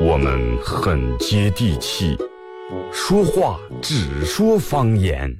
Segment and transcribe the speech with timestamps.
[0.00, 2.16] 我们很接地气，
[2.92, 5.36] 说话只说方言。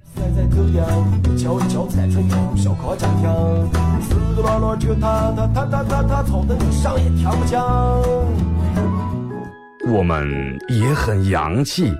[9.89, 11.95] 我们也很洋气，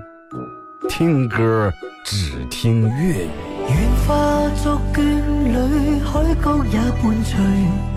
[0.89, 1.71] 听歌
[2.03, 3.29] 只听粤语。
[3.69, 4.99] 愿化作眷
[5.45, 7.96] 侣，海角也伴随。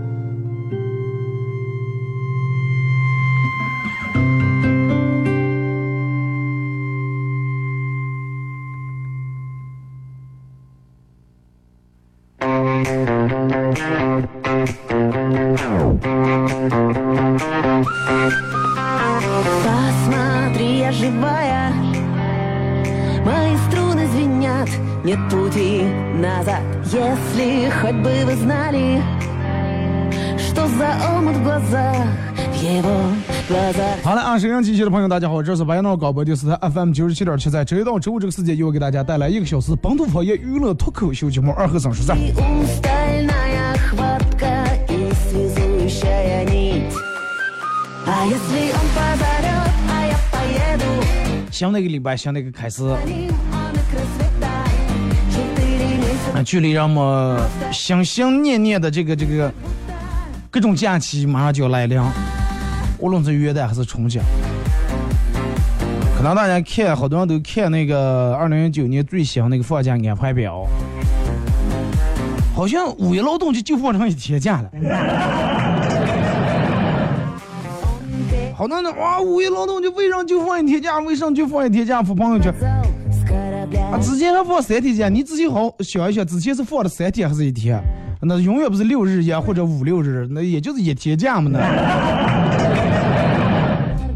[35.11, 42.17] 大家好，这是白杨闹广播电视台 FM 九十七点七，在周一到周五这个时间，又给大家带来一个小时本土方言娱乐脱口秀节目《二和三十三》。
[51.51, 52.81] 新的一个礼拜，新的一个开始。
[56.45, 57.37] 距离人们
[57.73, 59.51] 心心念念的这个这个
[60.49, 62.01] 各种假期马上就要来临，
[62.97, 64.21] 无论是元旦还是春节，
[66.21, 70.67] 可能大家看好多人都看那个二零一九年最新那个放假安排表，
[72.55, 74.69] 好像五一劳动节就放成一天假了。
[78.53, 80.99] 好多人哇，五一劳动节为啥就放一天假？
[80.99, 82.03] 为啥就放一天假？
[82.03, 82.53] 发朋友圈。
[83.91, 87.81] 啊，之前还放三天假，你自己好想一想，之前是放了三天还是一天？
[88.21, 91.49] 那永远不是六日呀，或者五六日，那也就是一天假嘛。
[91.51, 91.59] 那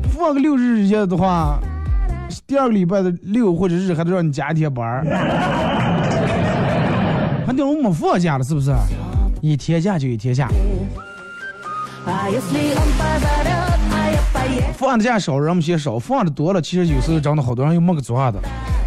[0.15, 1.59] 放个六日假的话，
[2.47, 5.03] 第二个礼拜的六或者日还得让你加一天班儿，
[7.45, 8.71] 还等我没放假了，是不是？
[9.41, 10.47] 一天假就一天假。
[14.73, 18.39] 放的假少，人们嫌少；放的多了，其实有时候真的好多人又没个做的。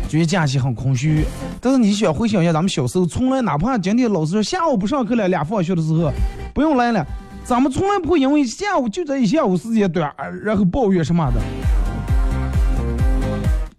[0.08, 1.24] 觉得假期很空虚，
[1.60, 6.10] 但是你想回想一下，咱们小时候从来哪怕今天老师说下午不上课了，俩放学的时候
[6.54, 7.04] 不用来了，
[7.44, 10.10] 咱们从来不会因为下午就这一下午时间短，
[10.42, 11.40] 然后抱怨什么的，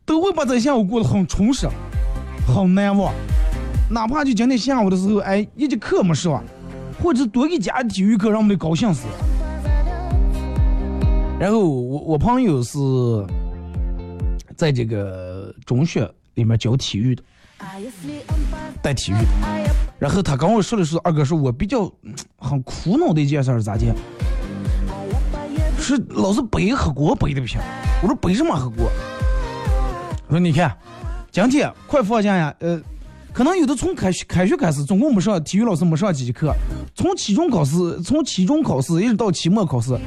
[0.09, 1.69] 都会把这下午过得很充实，
[2.47, 3.13] 很难忘。
[3.91, 6.44] 哪怕就今天下午的时候，哎，一节课没上，
[7.00, 9.06] 或者多给加体育课，让我们高兴死。
[11.39, 12.79] 然后我我朋友是
[14.57, 16.11] 在这个中学。
[16.35, 17.23] 里面教体育的，
[18.81, 19.27] 带体育的，
[20.00, 21.91] 然后他跟我说的是二哥说，我比较
[22.38, 23.94] 很苦恼的一件事是咋的？
[25.77, 27.59] 是老是背黑锅背的不行，
[28.01, 28.89] 我说背什么黑锅？
[30.29, 30.71] 我说你看，
[31.31, 32.79] 今天快放假呀，呃，
[33.33, 36.53] 可能有的从开学开学开始，总共没上体育老师没上几节课，
[36.93, 39.97] 从期中考试，从期中考试一直到期末考试，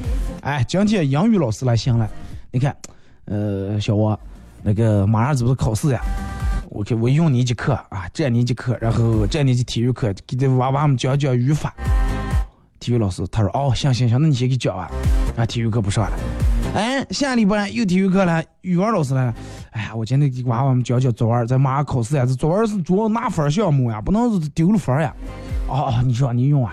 [0.42, 2.08] 哎，今天英语老师来行了，
[2.52, 2.76] 你看，
[3.24, 4.16] 呃，小王，
[4.62, 6.00] 那个马上这不是考试呀？
[6.70, 11.74] 我给我用你一节课啊，这你一节课，然后这你一节体育课，给这娃娃们讲讲语法。
[12.78, 14.88] 体育老师他说哦，行行行，那你先给教啊，
[15.36, 16.16] 啊，体育课不上了。
[16.74, 19.34] 哎，下礼拜又体育课了，语文老师来了。
[19.72, 25.14] 哎呀，我今天给娃娃们教教作文，在马上考试呀，这作文是主要拿分项目呀，不能是丢了分呀。
[25.68, 26.72] 哦哦，你说你用啊？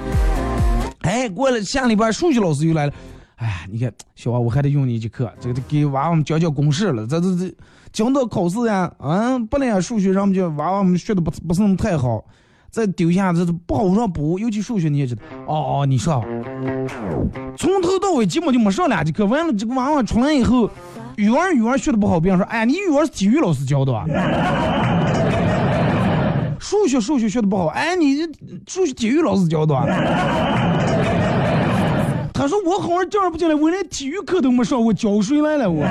[1.01, 2.93] 哎，过了下礼拜数学老师又来了。
[3.35, 7.05] 哎呀，你看小娃，我还得用你一节课，这个得给娃娃们教教公式了。
[7.05, 7.53] 这这这。
[7.91, 12.23] 讲到考试呀，嗯，不能数学上就娃娃们学的不不是那么太好，
[12.71, 15.21] 再丢下这不好上补，尤其数学你也知道。
[15.47, 16.23] 哦哦，你说，
[17.57, 20.69] 从头到尾基本就没上两节课，完了这个娃娃出来以后，
[21.15, 24.05] 语文语文学的不好，别人说，哎，你语文是体育老师教的吧？
[26.59, 28.17] 数学数学学的不好，哎，你
[28.67, 29.85] 数学体育老师教的吧？
[32.33, 35.83] 他说我好像叫人不进来，我连体育课都没上我，教谁来了我？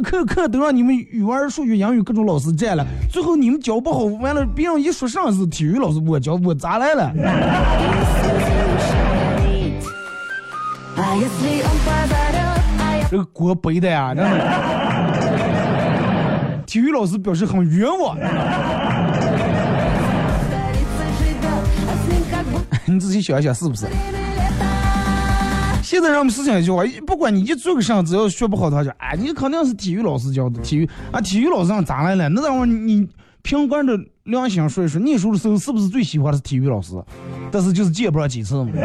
[0.00, 7.12] 课课都让你们语文、数学、英语各种老师占了，最后你们教不好，完了别人一说上是体育老师我教，我咋来了？
[13.10, 14.30] 这个锅背的呀，真的。
[16.66, 18.18] 体育老师表示很冤枉。
[22.84, 23.86] 你仔细想一想，是不是？
[25.98, 30.62] 现在让我们思想一句话，不管你一做个啥，只要学不好，他就哎，你肯定是体育老师教的。
[30.62, 32.28] 体育啊，体育老师让咋来了？
[32.28, 33.04] 那等会你
[33.42, 36.94] 凭官的良心说一说，念书的时候是不是最喜欢的是体育老师？
[37.50, 38.70] 但是就是见不上几次嘛。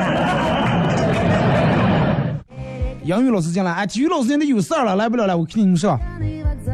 [3.06, 5.92] 英语老师进来，哎，体育老师现在有事儿了，来不了了，我跟你们说。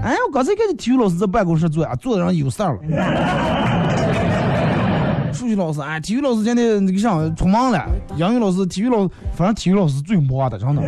[0.02, 2.82] 哎，我刚才看见体育老师在办公室坐啊，坐的人有事儿了。
[5.40, 7.82] 数学老师啊，体育老师今天那个啥出忙了。
[8.18, 10.82] 英语老师、体育老师，反正体育老师最忙的，真的，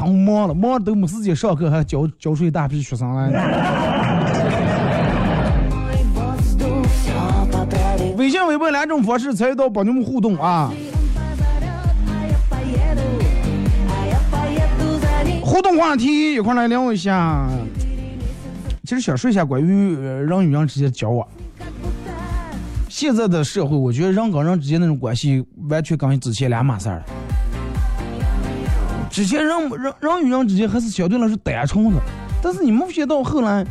[0.00, 3.28] 忙了，忙都没时间上课，还教教出一大批学生来。
[8.16, 10.72] 微信、微博两种方式参与到帮你们互动啊！
[15.42, 17.46] 互动话题一块来聊一下。
[18.84, 21.28] 其实想说一下关于人与人之间的交往。
[23.00, 27.00] 现在的社会，我觉得人跟人之间那种关系完全跟之前两码事儿。
[29.08, 32.00] 之前人人人与人之间还是相对来说单纯的，
[32.42, 33.64] 但是你没发现到后来，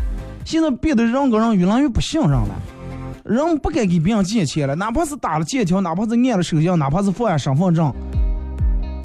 [0.46, 2.48] 现在变得人跟人越来越不信任了。
[3.26, 7.94] 人不该给别人借钱了，哪怕是打了借条，哪怕是按了手印，哪怕是放下身份证，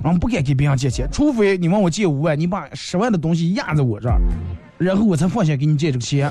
[0.04, 4.20] 人不该给别人借钱，除非你问我借五万，你把十万的东西压在我这儿，
[4.78, 6.30] 然后我才放心给你借这个钱。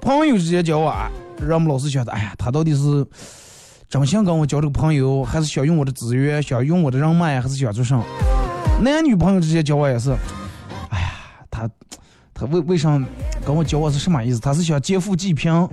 [0.00, 1.10] 朋友之间交往，
[1.40, 3.06] 让我们老师觉得，哎呀，他到底是
[3.88, 8.00] 真想跟我交这个朋友，还是想用我的资源，想用我的人脉，还是想做啥？
[8.80, 10.10] 男女朋友之间交往也是，
[10.90, 11.12] 哎呀，
[11.50, 11.68] 他
[12.32, 12.98] 他为为啥
[13.44, 14.40] 跟我交往是什么意思？
[14.40, 15.52] 他是想劫富济贫？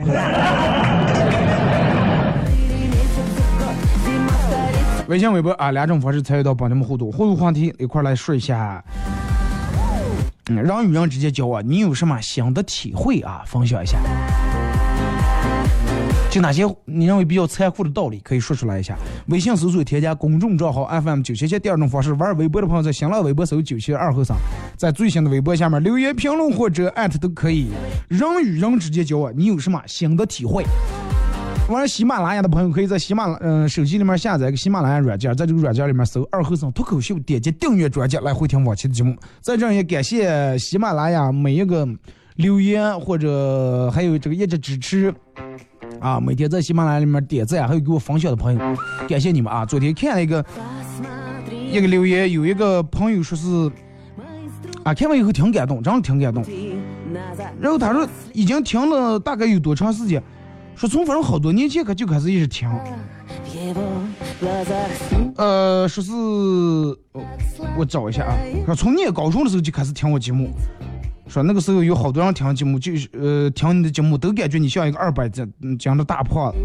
[5.07, 8.83] 微信、微博啊，两种方式参与到帮你们互动，互动话题一块来说一下。
[10.55, 13.43] 人与人之间交往，你有什么新的体会啊？
[13.45, 13.97] 分享一下。
[16.29, 18.97] 就哪些你认为比较残酷的道理，可以说出来一下。
[19.27, 21.57] 微信搜索添加公众账号 FM 九七七。
[21.57, 24.37] 第二种方式，玩微博的朋友在新浪微博搜九七二后三，
[24.75, 27.67] 在最新的微博下面留言评论或者艾特都可以。
[28.07, 30.63] 人与人之间交往，你有什么新的体会？
[31.73, 39.15] 玩喜马拉雅的朋友可以在喜马拉嗯手机里面下载一个喜马拉雅软件，在这个软件里面搜“二后生脱口秀”，点击订阅专辑来回听往期的节目。
[39.41, 41.85] 在这也感谢喜马拉雅每一个
[42.35, 45.13] 留言或者还有这个一直支持
[45.99, 48.59] 啊，每天在喜马拉雅里面点赞还有给我分享的朋友，
[49.09, 49.65] 感谢你们啊！
[49.65, 50.45] 昨天看了一个
[51.51, 53.69] 一个留言，有一个朋友说是
[54.83, 56.45] 啊，看完以后挺感动，真的挺感动。
[57.59, 60.23] 然后他说已经听了大概有多长时间？
[60.77, 62.69] 说从反正好多年前可就开始一直听，
[65.35, 66.11] 呃，说是
[67.75, 70.51] 我找一下啊，说从念高中的时候就开始听我节目，
[71.27, 76.57] 说那个时候有好多人听节目，就是呃听你的节目都感觉你像一个二百斤斤的大胖子。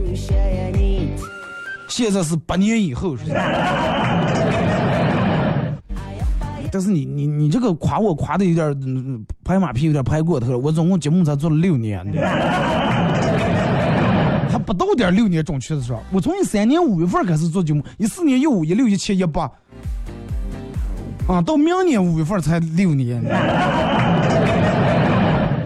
[1.88, 3.16] 现在是八年以后，
[6.70, 10.58] 但是你你你这个夸我夸的有点拍马屁，有点拍过头了。
[10.58, 12.06] 我总共节目才做了六年。
[14.72, 19.50] 不到点六年，准确的说，我从一三年五月份开始做节目，一四年一五一六一七一八，
[21.26, 23.22] 啊，到明年五月份才六年。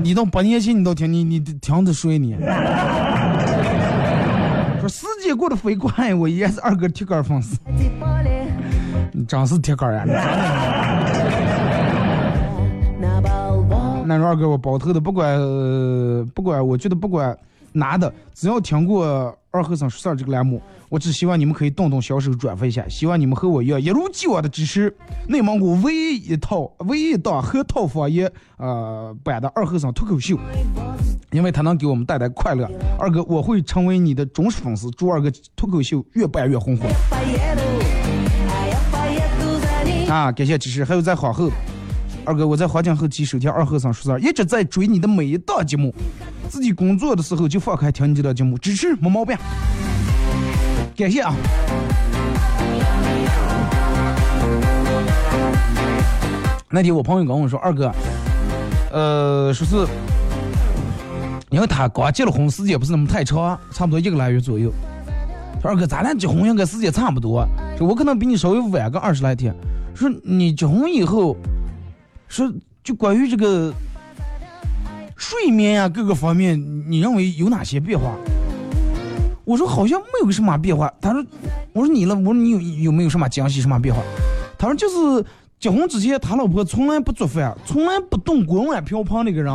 [0.02, 2.36] 你到八年前你都听你你听着说你。
[4.78, 7.58] 说时间过得飞快，我依然是二哥铁杆粉丝。
[9.12, 10.04] 你真是铁杆呀！
[14.06, 15.36] 那说二哥，我包头的，不管
[16.34, 17.36] 不管，我觉得不管
[17.76, 22.88] 男的，只要听过二和尚说事儿这个栏目，我只希望你们可以动动小手转发一下。
[22.88, 24.94] 希望你们和我一样，一如既往的支持
[25.28, 30.38] 内蒙古唯一一套、唯一一档和套方言呃版的二和尚脱口秀，
[31.32, 32.66] 因为他能给我们带来快乐。
[32.98, 36.88] 二哥，我会成为你的忠实粉丝，祝二哥脱口秀越办越红火。
[40.08, 41.50] 啊，感谢支持，还有在皇后。
[42.24, 45.94] 二哥，我在黄金后期收听二和尚说事儿，一直在追你的每一档节目，
[46.48, 49.36] 自己工作的时候就放开听你这档节目，支持没毛病。
[50.96, 51.34] 感谢啊！
[56.70, 57.92] 那天我朋友跟我说，二哥，
[58.92, 59.86] 呃，说是，
[61.50, 64.72] 因为他刚结了婚，时间不是那么太长，差不多一个来月左右。
[65.60, 69.54] 说二哥，咱俩结婚应该时间差不多，说我可能比你稍微晚个二十来天。
[69.94, 71.36] 说你结婚以后。
[72.28, 73.72] 说，就关于这个
[75.16, 78.14] 睡眠呀，各个方面，你认为有哪些变化？
[79.44, 80.92] 我说好像没有什么变化。
[81.00, 81.24] 他说，
[81.72, 82.14] 我说你呢？
[82.14, 84.02] 我说你有有没有什么惊喜，什么变化？
[84.58, 85.24] 他说就是
[85.58, 89.52] 结婚之前，他老婆从来不做饭，从来不动锅碗瓢盆那个人。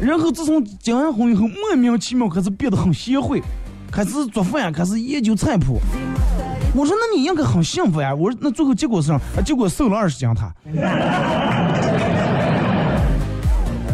[0.00, 3.40] 然后自从结完婚以后，莫名其妙开始变得很贤惠，
[3.90, 5.78] 开始做饭，开始研究菜谱。
[6.74, 8.14] 我说那你应该很幸福呀！
[8.14, 9.20] 我说那最后结果是啥？
[9.44, 10.50] 结果瘦了二十斤，他。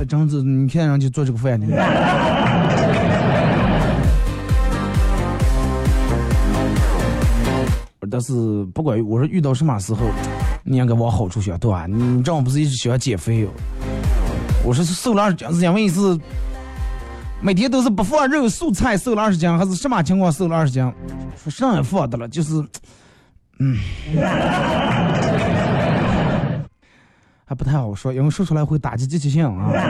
[0.09, 1.67] 呃，张子，你看人家做这个饭的。
[8.11, 10.00] 但是不管我说遇到什么时候，
[10.65, 11.87] 你应该往好处想，对吧？
[11.87, 13.50] 你丈夫不是一直喜欢减肥哟？
[14.65, 16.19] 我说瘦了二十斤，是因为是
[17.43, 20.91] 每天都是不放肉素菜瘦了二十斤，还是什么情况瘦了二十斤？
[21.37, 22.55] 说上也放的了，就是，
[23.59, 23.77] 嗯，
[27.49, 29.73] 还不太好说，因为说出来会打击积极性啊。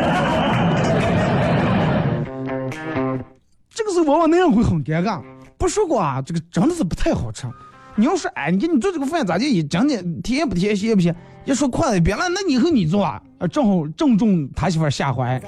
[3.69, 5.21] 这个时候往往那样会很尴尬。
[5.57, 7.49] 不说过啊，这个真的是不太好吃。
[7.97, 9.61] 你要说，哎，你给你做这个饭咋地？
[9.65, 11.13] 讲讲甜不甜，咸不咸？
[11.45, 15.43] 一说快一别了，那以后你做啊，正好正中他媳妇下怀，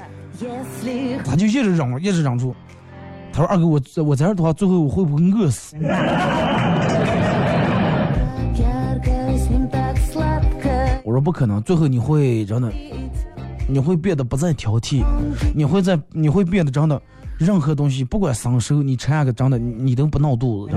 [1.24, 2.52] 他就一直忍，一直忍住。
[3.32, 5.76] 他说：“二哥，我我在这的话，最后我会不会饿死？”
[11.22, 12.72] ：“不可能，最后你会真的，
[13.68, 15.04] 你会变得不再挑剔，
[15.54, 17.00] 你会在你会变得真的，
[17.38, 20.74] 任何东西不管生熟，你吃下个真的，你都不闹肚子。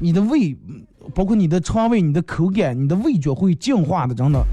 [0.00, 0.56] 你的胃，
[1.14, 4.44] 包括你的肠胃、你的口感、你的味觉会净化的，真的，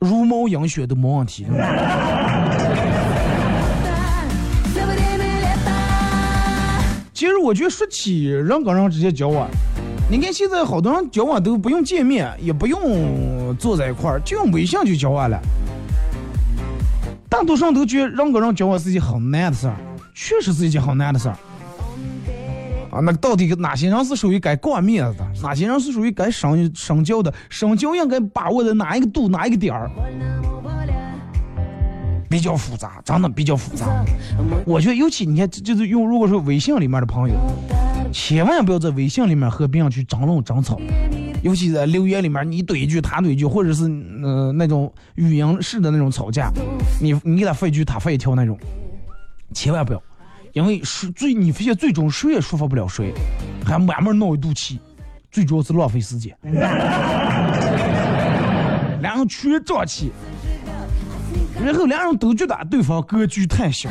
[0.00, 1.46] 茹毛饮血都没问题。”
[7.12, 9.48] 其实我觉得说起人跟人之间交往，
[10.10, 15.38] 你看现在好多人交往都不用见面，也不用坐在一块儿，就用微信就交往了。
[17.28, 19.76] 大多数人都觉得人跟人交往是一件很难的事儿，
[20.14, 21.36] 确实是一件很难的事儿。
[22.90, 27.30] 啊，那到底哪些人是属于该挂面子的，哪些人是属于该深深交的？
[27.50, 29.90] 深交应该把握在哪一个度，哪一个点儿？
[32.30, 33.86] 比较复杂，真的比较复杂。
[34.64, 37.34] 我觉得尤其你看，就是用如果说微信里面的朋友，
[38.12, 40.80] 千万不要在微信里面和别人去争论争吵，
[41.42, 43.84] 尤其在留言里面你怼一句他怼一句，或者是
[44.22, 46.50] 呃那种语音式的那种吵架，
[47.00, 48.58] 你你给他发一句他发一条那种，
[49.54, 50.02] 千万不要，
[50.52, 53.12] 因为是最你发现最终谁也说服不了谁，
[53.64, 54.80] 还慢慢闹一肚气，
[55.30, 56.36] 最主要是浪费时间，
[59.00, 60.10] 两人全胀气。
[61.62, 63.90] 然后两人都觉得对方格局太小，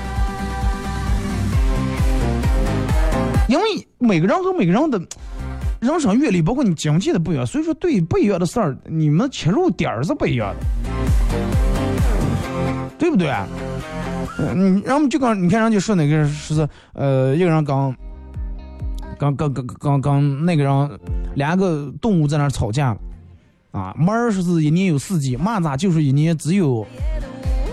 [3.47, 5.01] 因为每个人和每个人的
[5.79, 10.65] 人生阅历，包括你经济的不一样，所以说对于不一样的事儿，你们切入点儿是不一样的，
[12.97, 13.33] 对不对？
[14.39, 17.95] 嗯，然后就刚你看人家说那个说是呃，一个人刚
[19.17, 20.99] 刚刚刚刚刚那个人
[21.35, 22.95] 两个动物在那吵架
[23.71, 26.85] 啊，猫儿说是一年有四季，蚂蚱就是一年只有。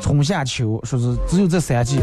[0.01, 1.99] 春夏秋，说是只有这三季，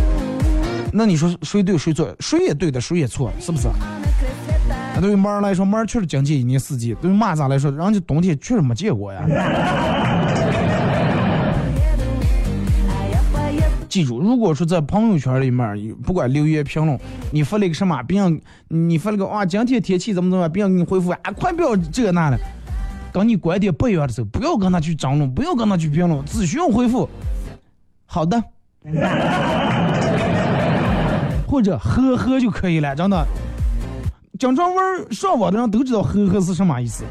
[0.94, 2.14] 那你说谁对谁错？
[2.20, 3.68] 谁也对的，谁也错，是不是？
[4.94, 9.26] 那对于猫来说，猫确实讲解一年四季；对于蚂蚱来说，人家冬天确实没见过呀。
[13.88, 16.98] 记住，如果说在朋友圈里面，不管留言评论，
[17.32, 22.40] 你发了一个什么，别人你发了个哇，今天天气怎么怎么样，别人给你回复啊，快不要这那的，
[23.12, 27.10] 跟你观点不一样的时候，不要跟他去争论，不要跟他去评论，只需要回复
[28.06, 28.42] 好的，
[31.52, 33.28] 或者呵呵就可以了，真的。
[34.40, 37.04] 经常玩上网的人都知道呵呵是什么意思。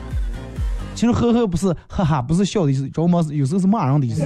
[0.95, 3.23] 其实呵呵不是哈哈，不是笑的意思，知道吗？
[3.31, 4.23] 有时候是骂人的意思。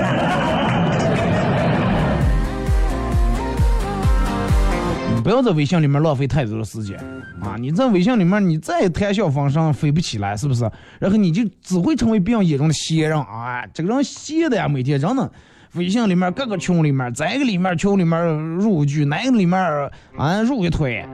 [5.16, 6.96] 你不要在微信里面浪费太多的时间
[7.42, 7.56] 啊！
[7.58, 10.70] 你在微信里面，你再谈笑风生，飞不起来，是不是？
[11.00, 13.66] 然后你就只会成为别人眼中的闲人啊！
[13.74, 15.28] 这个人闲的呀，每天真的。
[15.74, 18.24] 微信里面各个群里面，这个里面群里面
[18.56, 19.60] 入一句，那个里面
[20.16, 21.04] 啊入一推。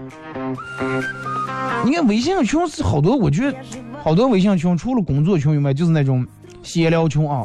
[1.85, 3.57] 你看微信群是好多，我觉得
[4.03, 6.27] 好多微信群，除了工作群以外，就是那种
[6.63, 7.43] 闲聊群啊，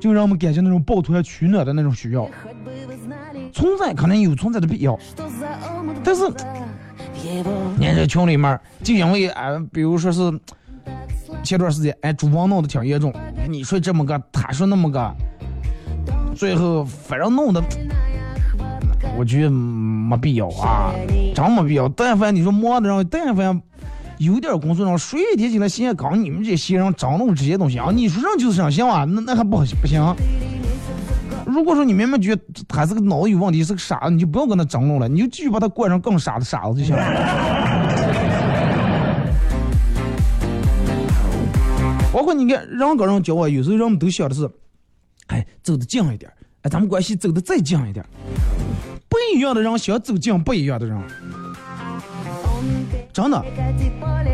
[0.00, 2.28] 就让我们感觉那种抱团取暖的那种需要。
[3.52, 4.98] 存在可能有存在的必要，
[6.02, 6.22] 但是
[7.78, 10.20] 你看这群里面，就因为啊，比如说是
[11.44, 13.14] 前段时间，哎，主播闹得挺严重，
[13.48, 15.14] 你说这么个，他说那么个。
[16.40, 17.62] 最后反正弄的，
[19.18, 20.90] 我觉得没必要啊，
[21.34, 21.86] 真没必要。
[21.90, 23.60] 但凡你说忙的人，但凡
[24.16, 27.90] 有点工作上，谁提起来闲搞你们这些人张罗这些东西啊？
[27.94, 29.04] 你说人就是这样行啊？
[29.04, 30.02] 那那还不不行？
[31.44, 37.04] 如果说你明明觉得他是个脑子有问题，是个傻子，你就不要跟他争论了，你就继续把他惯成更傻的傻子就行了。
[42.10, 44.50] 包括你看，人跟人交往，有时候人们都想的是。
[45.30, 46.30] 哎，走得近一点，
[46.62, 48.04] 哎，咱们关系走得再近一点。
[49.08, 51.00] 不一样的人想走近不一样的人，
[53.12, 53.44] 真的。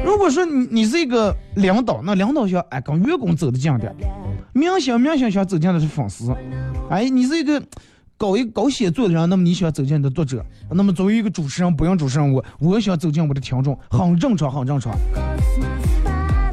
[0.05, 3.93] 如果说你你是一个领导，那领导想哎跟员工走得近点；
[4.55, 6.35] 明星明星想走近的是粉丝。
[6.89, 7.63] 哎，你是一个
[8.17, 10.45] 搞一搞写作的人，那么你想走进的作者。
[10.71, 14.95] 那么作为一个主持人，不用主持人我，我想走进我的听众，很正常，很正常。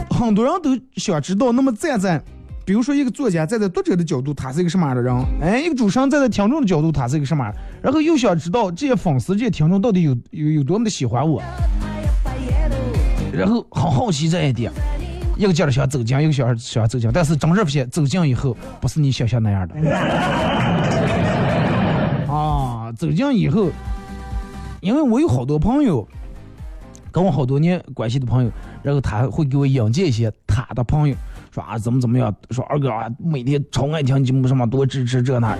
[0.09, 2.21] 很多人都想知道，那么站在。
[2.65, 5.13] 比如说，一个作家站在读者的角度，他是一个什么样的人？
[5.41, 7.52] 哎，一个主持人站在听众的角度，他是一个什么？
[7.82, 11.43] 然后又想知道这些粉丝、这些听众到底有有有多么的喜欢我，
[13.34, 14.71] 然后很好奇这一点。
[15.36, 19.76] 一个劲儿想走近，一个小孩想走近，但是真实发现，走近以后不是你想象那样的。
[22.32, 23.69] 啊，走近以后，
[24.80, 26.08] 因为我有好多朋友，
[27.12, 28.49] 跟我好多年关系的朋友，
[28.84, 31.15] 然后他会给我引荐一些他的朋友。
[31.53, 32.33] 说啊，怎么怎么样？
[32.49, 35.55] 说二哥啊，每天超爱听节目，什么多支持这那。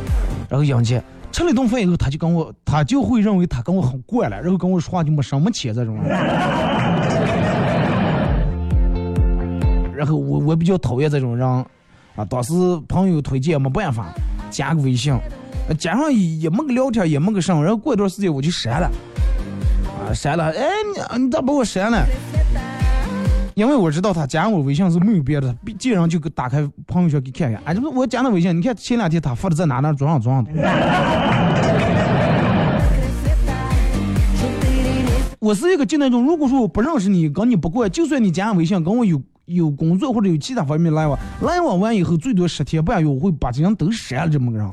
[0.50, 1.00] 然后杨姐
[1.32, 5.96] 吃了一顿饭以后，他就跟我，他就会认为他跟我很怪了，然后跟我说话就没什么钱这种。
[9.96, 11.48] 然后我我比较讨厌这种人，
[12.16, 12.52] 啊，当时
[12.88, 14.12] 朋友推荐没办法，
[14.50, 15.16] 加个微信，
[15.78, 18.90] 加上也没个聊天，也没个什么，然后过一段时间我就删了，
[20.00, 20.66] 啊，删了，哎，
[21.16, 22.04] 你你咋把我删了？
[23.56, 27.62] 因为我知道他加我微信是没有别的，既然就给打开朋友圈给看看。
[27.66, 30.52] 哎，这不我加的微信，你看前两天他发的在哪哪桌上桌上的。
[35.40, 44.68] 我是一个就那种，如果说我不认识你，跟你不过，就算你加微信跟我有有工作或者有其他方面来往，来往完以后最多十天半月，我会把这人都删了这么个人。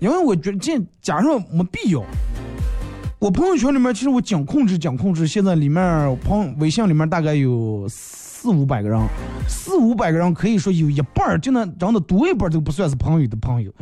[0.00, 2.02] 因为我觉得这加上没必要。
[3.18, 9.00] 我朋友圈里面，其实我讲控制讲控制，现在里面朋微信里面大概有四五百个人，
[9.48, 13.72] 四五百个人可以说有一半儿就那长得多一半都不算是朋友的朋友。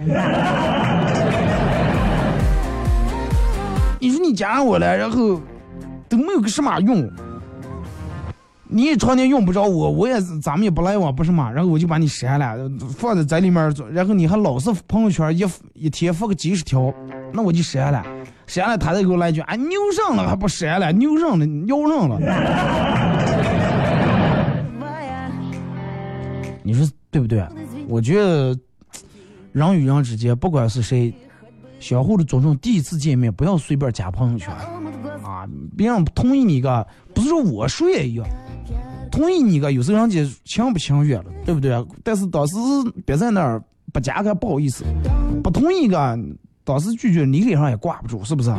[3.98, 5.40] 你说你加我了，然后
[6.08, 7.10] 都没有个什么用，
[8.68, 11.50] 你也常年用不着我，我也咱们也不来往，不是嘛？
[11.50, 12.56] 然后我就把你删了，
[12.96, 15.44] 放在在里面，然后你还老是朋友圈一
[15.74, 16.94] 一天发个几十条，
[17.32, 18.00] 那我就删了。
[18.46, 22.18] 删了，他再给我来一句：“啊，牛上了还不删了，牛上了，尿上了。”
[26.66, 27.46] 你说对不对？
[27.88, 28.58] 我觉得
[29.52, 31.12] 人与人之间，不管是谁，
[31.78, 32.56] 相互的尊重。
[32.58, 34.52] 第一次见面，不要随便加朋友圈
[35.22, 35.46] 啊！
[35.76, 38.26] 别人同意你个，不是说我说一样，
[39.12, 41.72] 同意你个，有时候人家情不情愿了，对不对？
[42.02, 42.56] 但是当时
[43.04, 44.84] 别在那儿不加个不好意思，
[45.42, 46.18] 不同意个。
[46.66, 48.50] 当时拒绝，你脸上也挂不住，是不是？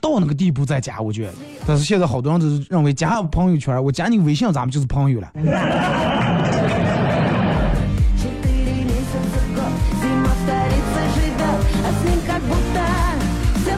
[0.00, 1.32] 到那个地步再加，我觉得。
[1.66, 5.30] 但是现在好多人都认为加朋友圈，我加你微信，咱们就是朋友了。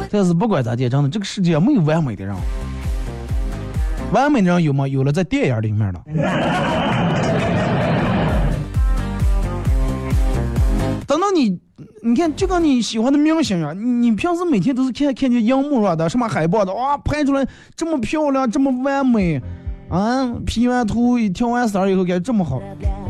[0.09, 2.37] 但是不管咋地，真的，这个世界没有完美的人。
[4.13, 4.87] 完美的人有吗？
[4.87, 6.01] 有了，在电影里面了。
[12.05, 12.15] 你。
[12.15, 19.41] 看，就跟你喜欢的明星呀，你平时每天都是看看见荧幕上的什么海报的，哇，拍出来这么漂亮，这么完美，
[19.89, 22.61] 啊，P 完图，调完色以后，感觉这么好。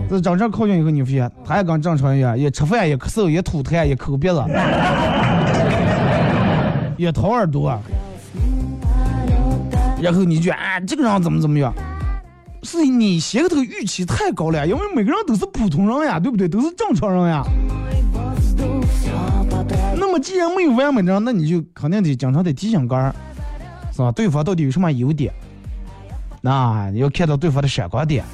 [0.08, 4.44] 这真正靠近以后，你发现他也跟正常一样，也吃饭，也咳嗽，也吐痰，也抠鼻子，
[6.96, 7.76] 也掏耳朵。
[10.00, 11.74] 然后你就啊，这个人怎么怎么样？
[12.62, 16.46] 是你先个头预期太高了，因为每个人都是普通人呀，对不对？
[16.46, 17.42] 都是正常人呀。
[20.14, 23.12] 那么既然没有完美的，那你就肯定得经常得提醒个儿，
[23.92, 24.12] 是吧？
[24.12, 25.34] 对方到底有什么优点？
[26.40, 28.24] 那你要看到对方的闪光点。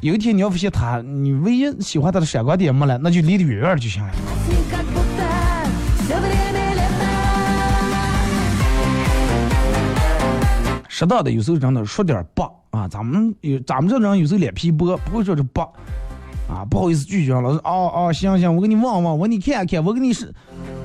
[0.00, 4.10] 有一天你要发现他，你唯一喜欢他的闪光点没了，那就离得远远就行了。
[10.88, 15.60] 适当的有时候真的说点不啊，咱们有咱们这人有时候脸皮薄，不会说这不
[16.48, 17.58] 啊，不好意思拒绝老师。
[17.64, 20.32] 哦哦，行行，我给你望望，我给你看看，我给你是，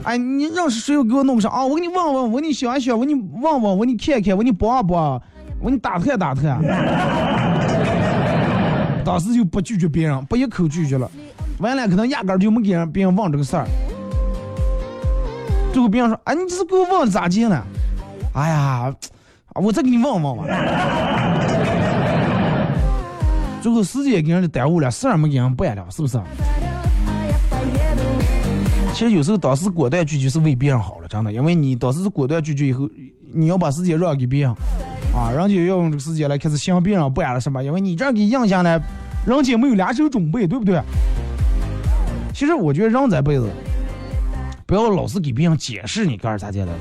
[0.03, 0.93] 哎，你认识谁？
[0.93, 1.49] 又给我弄个啥？
[1.49, 5.21] 啊，我给你问问，我给你想想，我给你问问，我给你看看，我给你帮帮，
[5.61, 6.61] 我给你打探打探。
[9.05, 11.09] 当时就不拒绝别人，不一口拒绝了，
[11.59, 13.65] 完了可能压根就没给人别人问这个事儿。
[15.71, 17.65] 最后别人说：“哎，你这是给我问咋进了？”
[18.35, 18.93] 哎呀，
[19.55, 20.45] 我再给你问问吧。
[23.61, 26.19] 最后时间给人家耽误了，事儿没给人办了，是不是？
[28.93, 32.87] 其实有时候当时果断拒绝是为别人好了，真的，因为你当时是果断拒绝以后，
[33.33, 34.51] 你要把时间让给别人，
[35.15, 38.79] 啊，人家要用这个时间来开始想别人办了什么，因为你这样给印象呢，
[39.25, 40.79] 人家没有两手准备，对不对？
[42.33, 43.49] 其实我觉得人这辈子，
[44.67, 46.71] 不要老是给别人解释你干啥去了，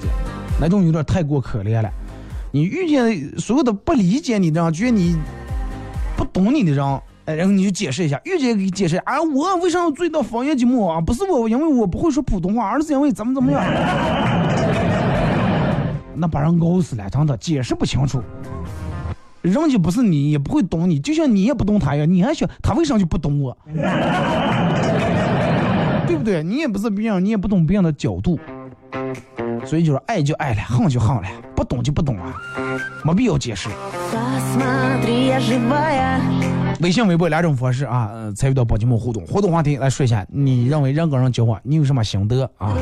[0.60, 1.90] 那种有点太过可怜了。
[2.50, 5.16] 你遇见所有的不理解你的人，觉得你
[6.14, 7.00] 不懂你的人。
[7.24, 11.00] 哎，然后你就解释一下，遇见给解释啊，我为啥要追到方言节目啊？
[11.00, 13.62] 不是我，因为我不会说普通话，而是因为怎么怎么样。
[16.14, 18.22] 那把人熬死了，真的解释不清楚。
[19.40, 23.56] 人家不是你，也不会懂你，就像你也不懂他一样，你还想他为啥就不懂我？
[26.06, 26.42] 对不对？
[26.42, 28.38] 你也不是别人，你也不懂别人的角度。
[29.64, 31.22] 所以就是爱就爱了，恨就恨了，
[31.54, 32.34] 不懂就不懂啊，
[33.04, 33.68] 没必要解释。
[36.82, 39.24] 微信、微博两种方式啊，参与到宝节目互动。
[39.24, 42.76] 互动话题来说一下，你认为人跟人交往，你有什么心得啊？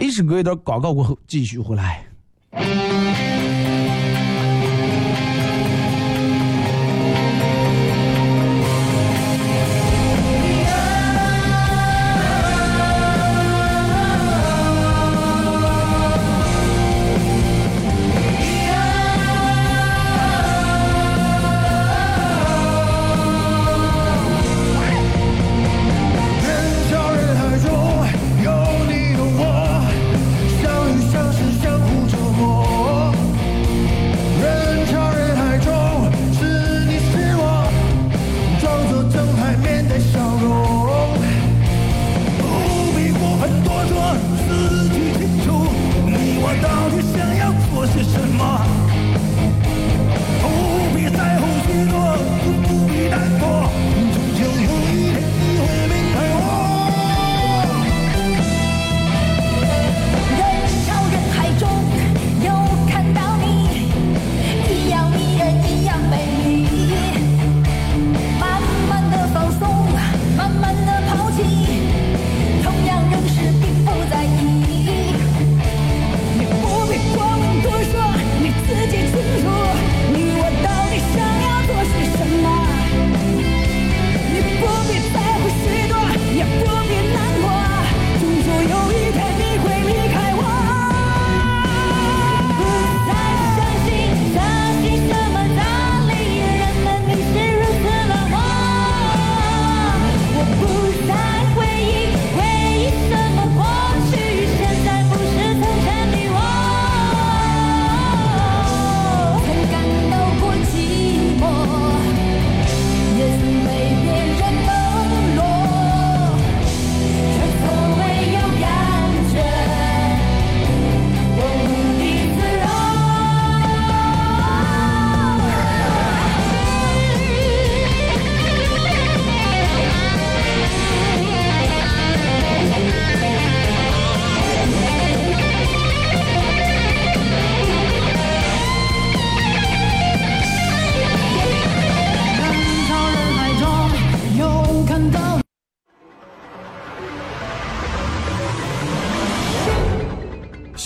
[0.00, 2.02] 一首歌一段广告过后，继续回来。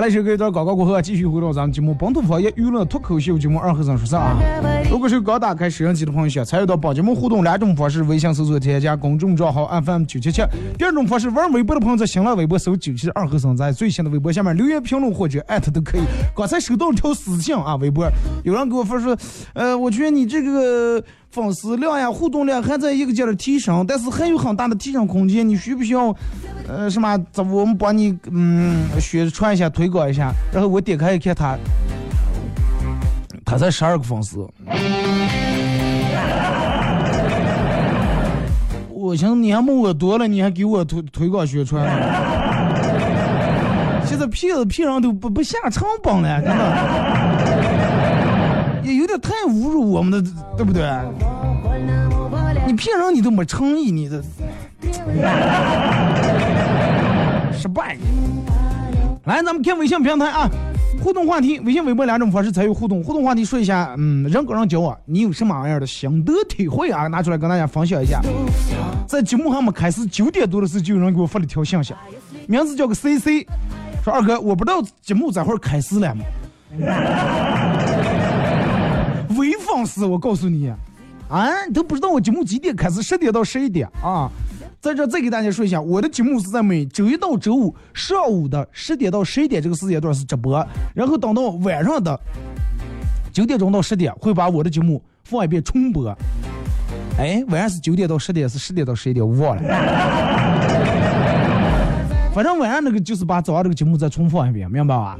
[0.00, 4.34] 好嘞，这个一段广告过后啊，继续回到咱们节目《本土方言娱乐脱口秀》节目二和尚说事啊。
[4.90, 10.42] 如果是刚打开摄像机的朋友，想参与到本节目互动两种方式：微信搜索添加公众账号 FM 九七七；
[10.78, 16.00] 第二种方式，玩微博的朋友在新浪微博搜九七二和尚，在最新的微博下面留言评论或者艾特都可以。
[16.34, 18.10] 刚才收到一条私信啊，微博
[18.42, 19.14] 有人给我发说，
[19.52, 26.14] 呃，我觉得你这个粉丝量呀、互动量还在一个劲儿的提升，但是还有很大的提升空间，你需不需要？
[26.68, 27.16] 呃，什么？
[27.32, 30.32] 咱我们帮你嗯宣传一下、推广一下。
[30.52, 31.56] 然后我点开一看，他
[33.44, 34.46] 他才十二个粉丝。
[38.92, 41.88] 我想你还没我多了，你还给我推推广宣传？
[44.04, 46.64] 现在骗子骗人都不不下成本了，真的，
[48.94, 50.88] 有点太侮辱我们的，对不对？
[52.66, 54.22] 你骗人你都没诚意，你这。
[57.52, 57.96] 失败。
[59.24, 60.48] 来，咱们看微信平台啊，
[61.02, 63.02] 互动话题，微信、微博两种方式参与互动。
[63.02, 67.06] 互动话题说一下，嗯，人跟人交往，你有什么样的心得体会啊？
[67.06, 68.20] 拿出来跟大家分享一下。
[69.06, 71.92] 在节目还没开始，九点多的时候就有人给我发了条信息，
[72.46, 73.46] 名字叫个 C C，
[74.04, 76.24] 说二哥，我不知道节目咋会开始了吗？
[79.70, 80.68] 微粉丝，我告诉你，
[81.28, 84.30] 啊，你都不知道我节目几点开始，十点到十一点啊。
[84.80, 92.18] 在这再给大家说一下，我的节目是在每周一到周五上午的十点到十一点这个时间段是直播，然后等到晚上的
[93.32, 96.08] 九点钟到十点会把我的节目放一遍重播。
[97.18, 100.99] 哎，晚上是九点到十点，是十点到十一点，我忘了。
[102.40, 105.18] 反正晚上那个就是把早上这个节目再重放一遍，明白吧？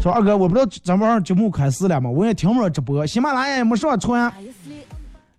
[0.00, 2.08] 说二哥，我不知道咱们节目开始了吗？
[2.08, 4.32] 我也听不着直播，喜马拉雅也没上传。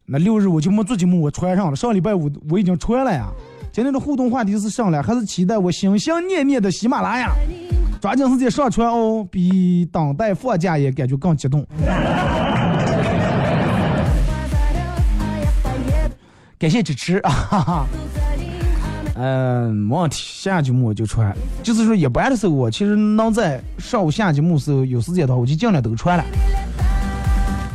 [0.06, 1.76] 那六日我就没做节目，我传上了。
[1.76, 3.32] 上礼拜五我已经传了呀。
[3.72, 7.32] 今天的互动话题是上来，还是期待我心心念念的喜马拉雅？
[8.00, 11.66] 抓紧时间上传哦，比等待放假也感觉更激动。
[16.60, 17.30] 感谢支持啊！
[17.32, 17.88] 哈哈。
[19.20, 21.36] 嗯，没问题，下节目我就传。
[21.64, 26.24] 就是说一般的时候，我其实能在上午下节目时候有时间的话，我就尽量都传了。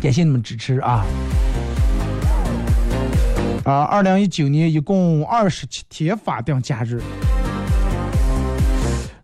[0.00, 1.04] 感谢你们支持啊！
[3.64, 7.00] 啊，二零一九年一共二十七天法定假日。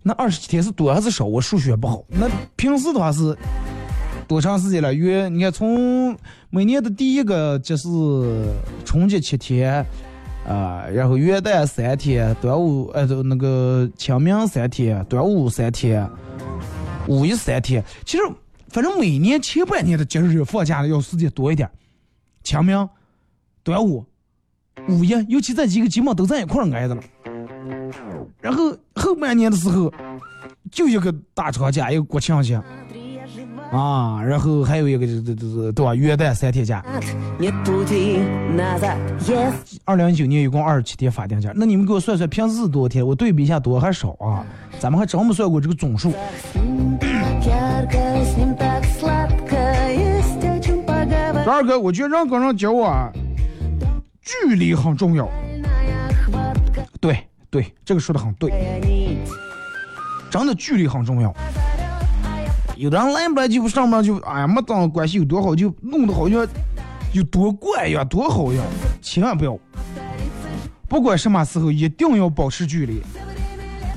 [0.02, 1.24] 那二十七天是多还是少？
[1.24, 2.02] 我数学不好。
[2.08, 3.36] 那平时的话是
[4.26, 4.92] 多长时间了？
[4.92, 6.16] 约你看，从
[6.50, 7.86] 每年的第一个就是
[8.84, 9.84] 春节七天，
[10.48, 16.08] 啊，然后元旦三天，端午呃那个清明三天，端午三天，
[17.06, 17.84] 五一三天。
[18.06, 18.22] 其实
[18.68, 21.70] 反正每年前半年的节日放假的要时间多一点，
[22.42, 22.88] 清明、
[23.62, 24.04] 端午。
[24.88, 27.02] 五一，尤其这几个节目都在一块挨着了，
[28.40, 29.92] 然后后半年的时候
[30.70, 32.62] 就一个大长假，一个国庆节，
[33.70, 35.94] 啊，然后还有一个就是就是对吧？
[35.94, 36.84] 元旦三天假。
[39.84, 43.06] 二零一九年一共二十七天法定假，那你们给我算算平时是多少天？
[43.06, 44.44] 我对比一下多还少啊？
[44.78, 46.12] 咱们还真没算过这个总数。
[51.46, 53.12] 二哥，我觉得让跟人交往。
[54.22, 55.26] 距离很重要，
[57.00, 58.50] 对对，这个说的很对，
[60.30, 61.34] 真的距离很重要。
[62.78, 66.46] 有的人来不来就上班就哎呀，没当关系有多好，就弄得好像
[67.12, 68.62] 有多怪呀，多好呀，
[69.02, 69.58] 千万不要。
[70.88, 73.02] 不管什么时候，一定要保持距离，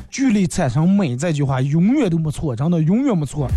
[0.10, 3.48] 距离产生美，这句话永远都没错，真的永远没错。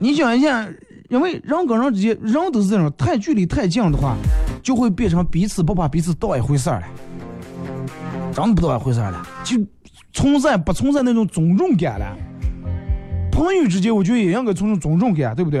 [0.00, 0.68] 你想一下。
[1.10, 4.16] 因为人跟人之间，人都是这种，太距离太近的话，
[4.62, 6.86] 就会变成彼此不把彼此当一回事儿了，
[8.32, 9.56] 真的不当一回事儿了，就
[10.12, 12.16] 存在不存在那种尊重感了。
[13.34, 15.60] 朋友之间，我觉得也应该尊重尊重感，对不对？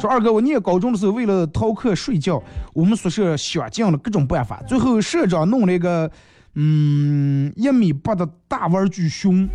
[0.00, 2.40] 说二哥，我念高中的时候，为了逃课睡觉，
[2.72, 6.08] 我们宿舍想尽了各种办法，最后社长弄了一个，
[6.54, 9.48] 嗯，一米八的大玩具熊，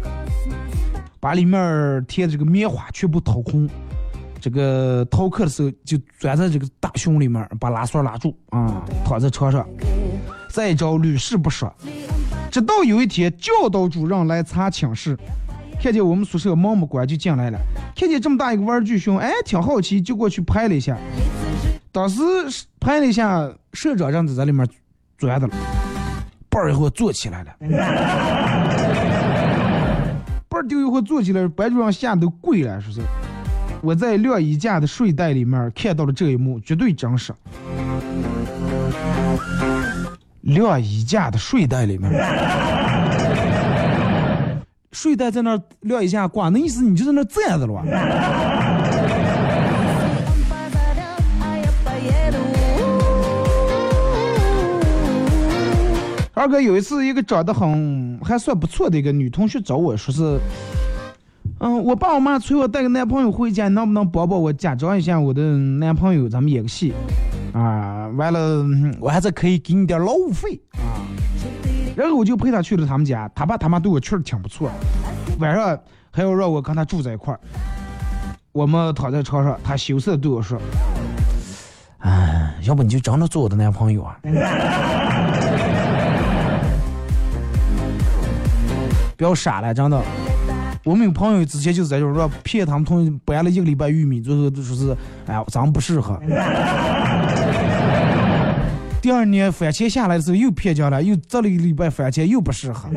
[1.21, 3.69] 把里面贴的这个棉花全部掏空，
[4.41, 9.65] 这个逃课的时候就钻在这个大熊里面，把拉锁拉住啊，躺在床上，
[10.49, 11.73] 再招屡试不爽，
[12.51, 15.17] 直到有一天教导主任来查寝室。
[15.81, 17.57] 看见我们宿舍门没关就进来了，
[17.95, 20.97] 看见这么大一个玩具熊，哎，挺好奇，就过去拍了一下。
[21.91, 22.21] 当时
[22.79, 24.67] 拍了一下，社长正在里面
[25.17, 25.53] 钻的了，
[26.49, 27.51] 嘣儿一会儿坐起来了，
[30.49, 32.99] 嘣儿丢一会儿坐起来，班主任吓得都跪了，说是
[33.81, 37.33] 我在晾衣架的睡袋里面看到了这一幕，绝对真实。
[40.41, 42.11] 晾衣架的睡袋里面。
[44.91, 47.83] 睡袋在那晾一下挂，那意思你就在那站着了吧？
[56.33, 60.39] 二哥有一次，一个长得很还算不错的一个女同学找我说是，
[61.59, 66.93] 嗯，我爸我妈催我带个男朋友回家，能不能帮帮我假装一下我的男朋友，咱们演个戏
[67.51, 68.07] 啊？
[68.15, 68.65] 完了，
[69.01, 70.98] 我还是可以给你点劳务费啊。
[71.99, 74.71] 然后我就陪他去了他们家，他爸他妈对我确实挺不错，
[75.39, 75.77] 晚上
[76.09, 77.39] 还要让我跟他住在一块儿。
[78.53, 80.57] 我们躺在床上，他羞涩对我说
[81.99, 84.17] ：“哎，要不你就真的做我的男朋友啊？”
[89.17, 90.01] 不要傻了，真的。
[90.85, 94.95] 我们有朋友之前就是在就是说骗他们同学搬了一个礼拜玉米，最后就说是
[95.27, 96.17] 哎呀咱们不适合。
[99.01, 102.89] 第二年番茄下来的时候又撇家了，又这了一个礼拜番茄又不适合，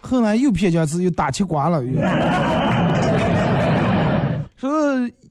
[0.00, 1.82] 后来又撇家次又打起瓜了，
[4.56, 4.70] 说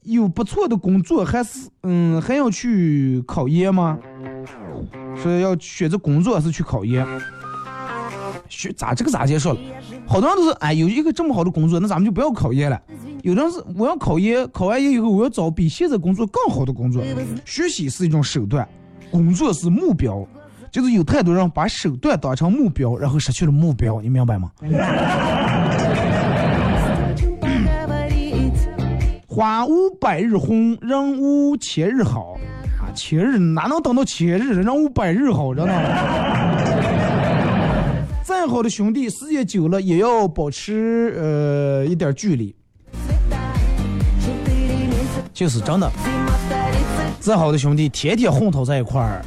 [0.02, 3.96] 有不错的工作还是嗯还要去考研吗？
[5.22, 7.06] 说要选择工作还是去考研？
[8.48, 9.58] 学咋这个咋结束了？
[10.06, 12.80] 好多人都是哎有一个这么好的工作，那咱们就不要考研了。
[13.22, 17.02] 有的人是我要考研，考完研以后我要找比现在工作更好的工作。
[17.44, 18.66] 学习是一种手段，
[19.10, 20.26] 工作是目标。
[20.70, 24.52] 就是有太多人把手段当成目标，然后失去了目标，你明白吗？
[29.26, 32.36] 花无百日红，人无千日好
[32.80, 32.86] 啊！
[32.94, 34.54] 千日哪能等到千日？
[34.62, 35.72] 人无百日好，知道吗？
[38.22, 42.54] 再好的兄弟，时间久了也要保持呃一点距离。
[45.40, 45.90] 就是真的，
[47.18, 49.24] 再好的兄弟，天天混头在一块儿，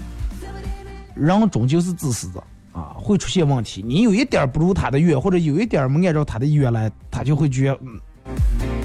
[1.15, 2.39] 人终究是自私的
[2.71, 3.83] 啊，会出现问题。
[3.83, 7.75] 你有一点不如他的愿，或者有一点没按照他的意愿来，他就会觉，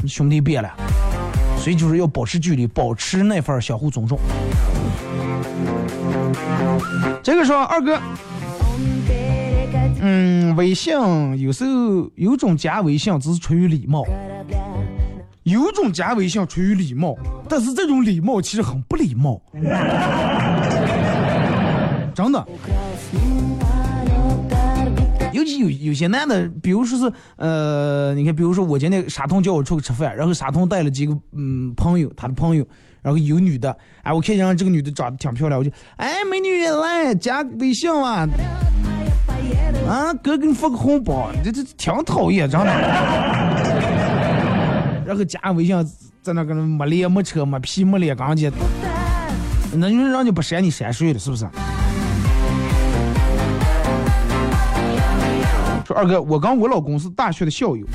[0.07, 0.71] 兄弟变了。
[1.59, 4.19] 所以就是要保持距离，保持那份相互尊重。
[7.23, 8.01] 这个时候二哥，
[10.01, 10.95] 嗯，微信
[11.39, 14.03] 有时候有种加微信只是出于礼貌。
[15.49, 17.17] 有种加微信出于礼貌，
[17.49, 19.41] 但是这种礼貌其实很不礼貌，
[22.15, 22.47] 真的。
[25.33, 32.67] 尤其有有些男的，比如说是呃，你看，比如说我今天沙通叫我出去吃饭，然后沙通带了几个嗯朋友，他的朋友，
[33.03, 38.27] 然后有女的，哎，我看见这个女的长得挺漂亮，我就哎美女来加微信嘛，
[39.89, 43.98] 啊哥给你发个红包，这这挺讨厌，真的。
[45.09, 45.75] 然后加微信，
[46.21, 48.53] 在那个没脸没车没皮没脸，刚去，
[49.73, 51.19] 那你说人家不删你删谁了？
[51.19, 51.47] 是不是？
[55.87, 57.87] 说二哥，我跟我老公是大学的校友，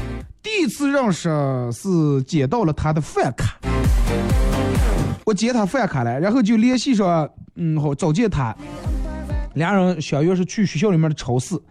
[0.41, 1.30] 第一次认识
[1.72, 3.59] 是捡到了他的饭卡，
[5.24, 8.55] 我接他饭卡了，然后就联系上，嗯好找见他，
[9.53, 11.61] 俩人相约是去学校里面的超市。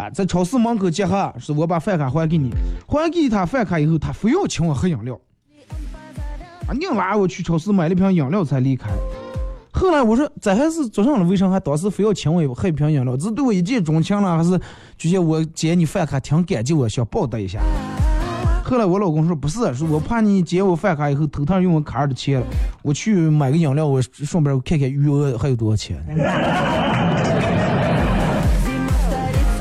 [0.00, 2.50] 啊，在超市门口集合，是我把饭卡还给你，
[2.86, 5.14] 还给他饭卡以后，他非要请我喝饮料，
[6.66, 8.88] 啊，硬拉我去超市买了瓶饮料才离开。
[9.72, 13.18] 后来我说，这还是做上了，为啥还当时非要请我喝一瓶饮料？
[13.18, 14.58] 是对我一见钟情了，还是
[14.96, 17.60] 就像我捡你饭卡挺感激我，想报答一下？
[18.64, 22.46] 后来我老公说不是，是我怕你捡我饭卡以后偷偷用我卡上的钱了，
[22.82, 26.02] 我去买个饮料，我顺便看看余额还有多少钱。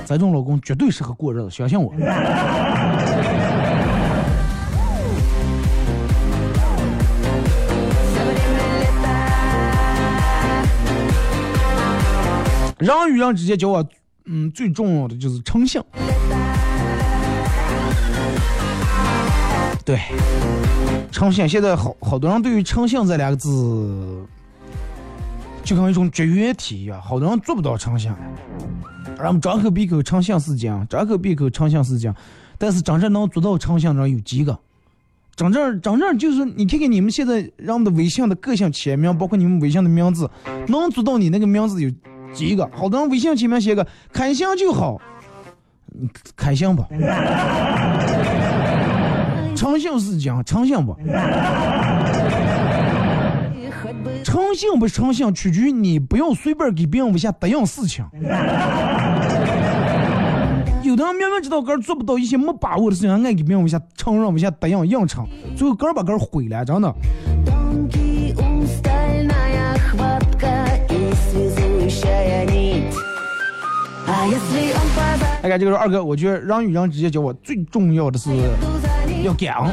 [0.10, 1.94] 反正我老公绝对适合过日子，相信我。
[12.80, 13.88] 人与人之间交往，
[14.26, 15.80] 嗯，最重要的就是诚信。
[19.86, 20.00] 对，
[21.12, 21.48] 诚信。
[21.48, 23.48] 现在好好多人对于诚信这两个字。
[25.70, 28.12] 就跟一种绝缘体一样，好多人做不到诚信。
[29.16, 32.16] 咱们张口闭口诚信是讲，张口闭口诚信是讲，
[32.58, 34.58] 但是真正能做到诚信的人有几个？
[35.36, 40.28] 真正真正就是你看看你们现在人们的微信的个性签名，包括你们微信的名字，
[40.70, 41.92] 能做到你那个名字有
[42.34, 42.68] 几个？
[42.74, 45.00] 好多人微信签名写个开心就好，
[46.36, 46.84] 开心不？
[49.56, 50.98] 诚信是讲诚信不？
[54.60, 58.04] 诚信不诚信，取决于你不用随便给别人无限答应事情。
[60.84, 66.94] 有的人明明知道个儿做不到一些没把握的事情，爱给别人无限承认、往下答应、硬撑，最后个儿把个儿毁了，真的。
[75.42, 78.30] 哎，这个二哥，我觉得人与人之间交往最重要的是
[79.24, 79.72] 要讲，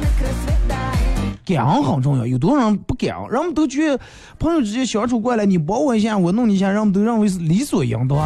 [1.47, 2.27] 感恩很重要。
[2.27, 3.31] 有多少人不感恩？
[3.31, 4.01] 人们都觉得
[4.37, 8.19] 朋友之间相处过来，你帮我一下，我弄你一下，人们都认为是理所应当。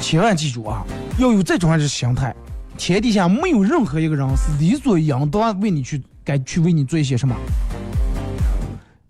[0.00, 0.84] 千万记住啊，
[1.18, 2.32] 要有这种样的心态。
[2.78, 7.34] 天底下没有任何一个人是理所应当为你去该去为你做一些什么。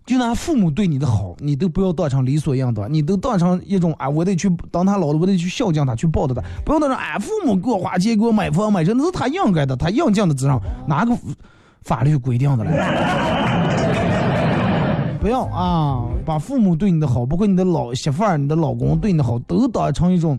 [0.05, 6.41] 就拿父母对你的好，你都不要当成理所应当，你都当成一种啊，我得去当他老了，我得去孝敬他，去报答他。
[6.65, 11.17] 不要当成啊，父母给我花钱，给我买房买车，那是他应该的，他应尽的责任，哪个
[11.83, 12.71] 法律规定的了？
[15.21, 20.37] 不要啊，把父母对你的好，包括你的老媳妇儿、你的老公对你的好，都当成一种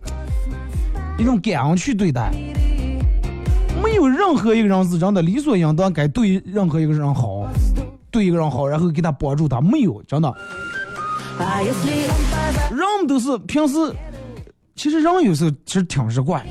[1.17, 2.31] 一种感恩去对待。
[3.83, 7.47] 没有任何一个人是真的理所应当该对任何一个人好。
[8.15, 10.33] 对一个人好，然后给他帮助他，没有真的。
[12.71, 13.93] 人都是平时，
[14.73, 16.41] 其实人有时候其实挺日惯。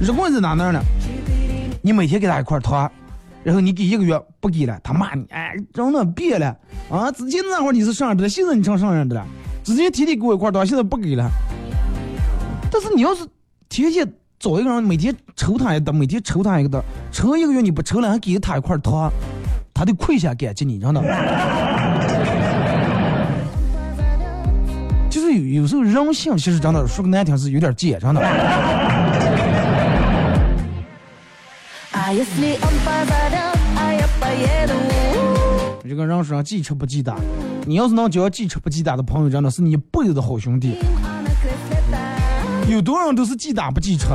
[0.00, 0.80] 日惯在哪那呢？
[1.82, 2.90] 你每天给他一块糖，
[3.44, 6.56] 然后你给一个月不给了，他骂你，哎，真的变了
[6.90, 7.12] 啊！
[7.12, 9.24] 之前那会儿你是上样的，现在你成上样的了。
[9.62, 11.30] 之前天天给我一块糖，现在不给了。
[12.72, 13.24] 但是你要是
[13.68, 19.12] 天天找一个人，每天抽他一个，每天抽他一个的，抽一个月你不抽了，还给他一块糖。
[19.80, 21.00] 他得跪下感激你，真的。
[25.08, 28.20] 就是有有时候人性，其实真的说个难听是有点贱，真的。
[35.82, 37.16] 这个人说记吃不记打，
[37.64, 40.76] 你要是能交记吃不记打的朋友，真的是你一辈子的好兄弟。
[42.68, 44.08] 有多少人都是记打不记吃？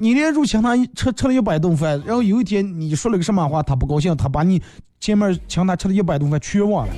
[0.00, 4.60] 你连入请他吃吃了一百顿饭，然后有一天你说了个什么话，他不高兴，他把你。
[5.02, 6.92] 前面请他吃了一百顿饭全忘了，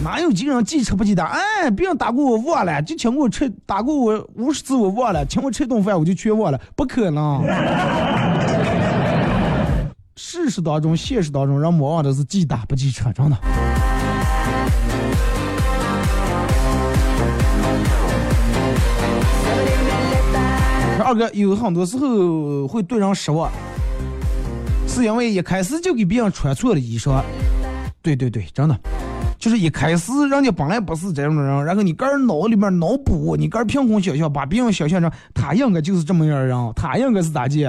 [0.00, 1.24] 哪有几个人记吃不记打？
[1.24, 7.42] 哎，别人打过我忘了，就请我吃打过我五十次我忘了，请我吃顿饭我就全忘了，不可能。
[10.14, 13.36] 事实当中，现实当中，人往往都是记打不记吃，真的。
[21.04, 23.50] 二哥有很多时候会对人失望。
[24.90, 27.22] 是因为一开始就给别人穿错了衣裳，
[28.02, 28.76] 对对对，真的，
[29.38, 37.64] 就是一开始人家本来不是这样的人，然后你个人脑里面脑补，你个人凭空想象，把别人想象成他应该就是这么样的人，他应该是咋地，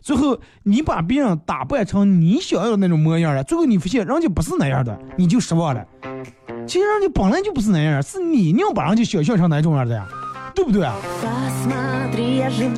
[0.00, 5.84] 最后你把别人打扮成你想要的那种模样了，最后你发现人家不是那样的，你就失望了。
[6.68, 10.06] 其实人家本来就不是那样，是你硬把人家想象成那种样的呀，
[10.54, 10.94] 对不对啊？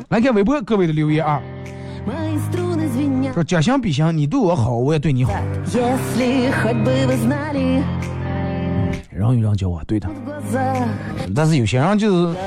[0.09, 1.39] 来看微博各位的留言啊。
[3.33, 5.33] 说将心比心，你对我好，我也对你好。
[9.09, 10.07] 人与人交往，对的。
[11.35, 12.37] 但是有些人就是，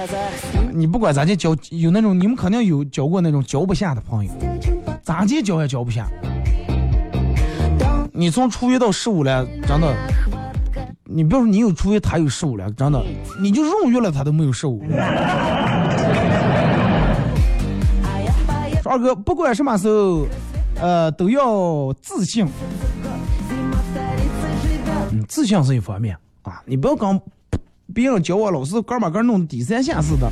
[0.72, 4.30] 你不管咋地交，有那种你们肯定有交过那种交不下的朋友，
[5.02, 6.06] 咋地交也交不下。
[8.12, 9.94] 你从初一到十五了，真的，
[11.04, 13.02] 你别说你有初一，他有十五了，真的，
[13.40, 14.82] 你就入月了，他都没有十五。
[18.90, 20.26] 二哥，不管什么时候，
[20.80, 22.44] 呃，都要自信。
[25.12, 27.20] 嗯，自信是一方面啊，你不要跟
[27.94, 30.28] 别人交往，老是哥们哥弄的低三下四的，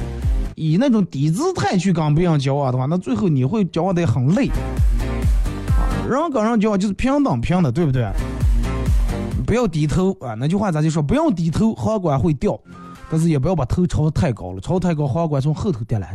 [0.57, 4.49] 以那种低姿态去跟别人交往的话，那最后你会交往的很累。
[4.49, 8.11] 啊，人跟人交往就是平等平的，对不对？
[9.47, 11.01] 不要低头啊，那句话咱就说？
[11.01, 12.59] 不要低头，皇冠会掉，
[13.09, 16.13] 但是也不要把头朝太高了，朝太高，皇冠从后头掉来。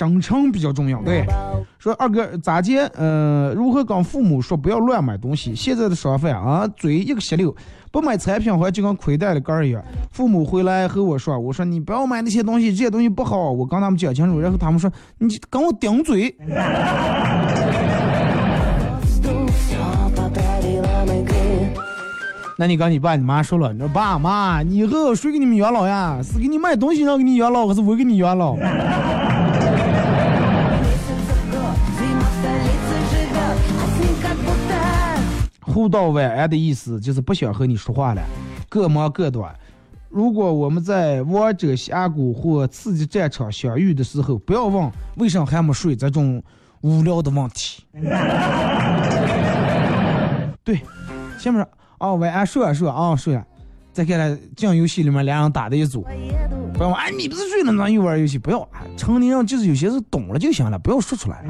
[0.00, 1.02] 真诚比较重要。
[1.02, 1.26] 对，
[1.78, 2.90] 说二哥咋接？
[2.96, 5.54] 呃，如何跟父母说不要乱买东西？
[5.54, 7.54] 现在的商贩啊，嘴一个吸溜，
[7.92, 9.84] 不买产品好像就跟亏待了杆儿一样。
[10.10, 13.50] 父母回来和我说，我说你不要买那些东西，这些东西不好。
[13.50, 16.34] 我跟他们讲清楚，然后他们说你跟我顶嘴。
[22.56, 26.20] 那你跟你爸你妈说了，你说爸妈，以后谁给你们养老呀？
[26.22, 28.56] 是给你买东西让给你养老，还是我给你养老？
[35.70, 38.22] 互道晚安的意思就是不想和你说话了，
[38.68, 39.40] 各忙各的。
[40.08, 46.42] 如果我们在王者峡谷或刺激战场相遇的时候，不要问为什么还没睡这种
[46.80, 47.84] 无聊的问题。
[50.64, 50.80] 对，
[51.38, 51.68] 前面说
[51.98, 53.44] 哦晚安睡啊睡啊睡啊，
[53.92, 56.04] 再看来进游戏里面俩人打的一组，
[56.74, 57.88] 不要问哎你不是睡了吗？
[57.88, 61.44] 又玩游戏，不要，成年人就是有些事懂了就行了，不要说出来。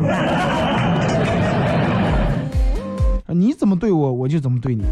[3.33, 4.85] 你怎么对我，我就怎么对你。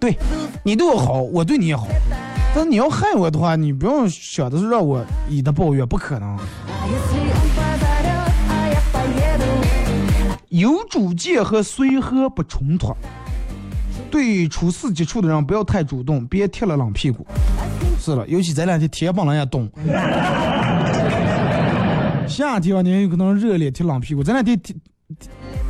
[0.00, 0.16] 对，
[0.62, 1.86] 你对我好，我对你也好。
[2.54, 6.38] 但是你要害我的话，你不用想的是让我以的抱怨，不可能。
[10.48, 12.94] 有主见和随和不冲突。
[14.10, 17.26] 对初次接触的人，不要太主动，别贴了冷屁股。
[17.98, 19.68] 是了，尤其这两天天本来也冻，
[22.26, 24.74] 夏天你有可能热脸贴冷屁股，这两天贴。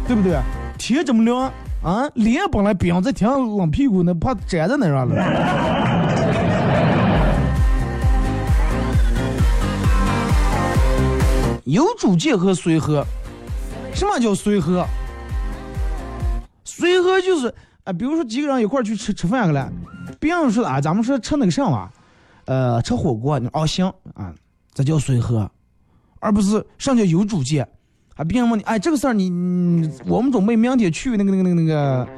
[0.07, 0.41] 对不对？
[0.79, 5.17] 天这么凉啊，脸本来冰，再贴上冷屁股，那怕粘在那上了。
[11.65, 13.05] 有主见和随和，
[13.93, 14.87] 什么叫随和？
[16.65, 17.53] 随和就是
[17.85, 19.71] 啊，比如说几个人一块去吃吃饭去了，
[20.21, 21.91] 别人说啊，咱们说吃那个啥嘛，
[22.45, 24.33] 呃，吃火锅，哦行啊，
[24.73, 25.51] 这叫随和，
[26.21, 27.67] 而不是上叫有主见。
[28.17, 28.25] 啊！
[28.25, 29.31] 别人问你，哎，这个事儿你，
[30.07, 32.09] 我们准备明天去那个、那个、那个、那个，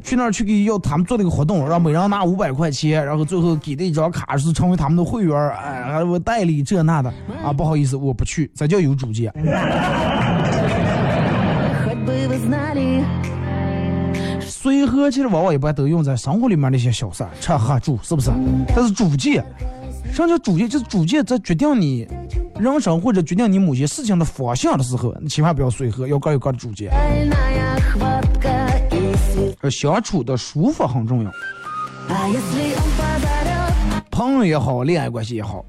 [0.00, 7.12] 去那儿去给要他们做那个活动，让每人拿五百块钱，然后最后给的一张卡是成为他们的会员，哎，还我代理这那的。
[7.42, 9.32] 啊，不好意思，我不去，咱叫有主见。
[14.40, 18.30] 随和其实往往一般都用在生活里面那些小事儿，吃喝住是不是？
[18.68, 19.44] 但是主见。
[20.12, 20.68] 什么叫主见？
[20.68, 22.08] 就是主见在决定你
[22.58, 26.90] 人生或者决定你某些事情的方向的时候，你千万不要随和，要各有各的主见。
[29.60, 31.30] 呃相处的舒服很重要。
[34.10, 35.64] 朋友也好，恋爱关系也好，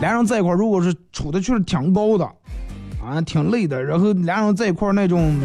[0.00, 2.24] 俩人在一块儿，如果是处的确实挺高的，
[3.04, 5.38] 啊，挺累的，然后俩人在一块儿那种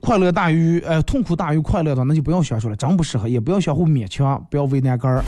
[0.00, 5.24] 快乐大于呃痛苦大于快乐的，那就不要相处了，真不适合，也不要相互勉强，不要为难干儿。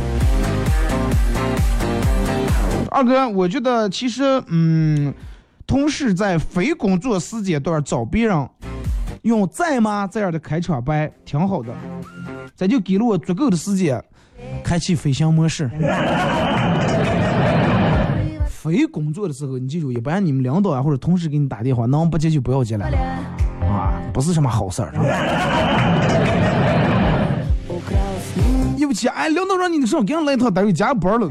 [2.95, 5.13] 二哥，我觉得其实，嗯，
[5.67, 8.49] 同事在非工作时间段找别人
[9.23, 11.75] 用在吗这样的开场白挺好的，
[12.57, 14.01] 这就给了我足够的时间
[14.63, 15.69] 开启飞行模式。
[18.49, 22.87] 非工作的时候，你记住，一般你们领导啊或者同事给你打电话，能不接就不要接了，
[23.61, 24.93] 啊，不是什么好事儿。
[28.79, 31.27] 对不起，哎，领导让你上，给我来一趟单位加班了。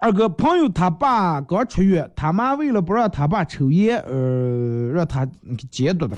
[0.00, 5.26] 二哥，朋友他爸刚出院，他妈为了不让他爸抽烟，呃，让他
[5.72, 6.16] 戒毒的，